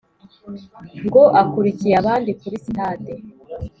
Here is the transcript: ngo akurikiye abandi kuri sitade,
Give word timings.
ngo 1.05 1.21
akurikiye 1.41 1.93
abandi 2.01 2.31
kuri 2.39 2.55
sitade, 2.63 3.13